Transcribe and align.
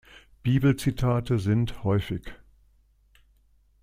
Bibelzitate 0.41 1.37
sind 1.37 1.83
häufig. 1.83 2.23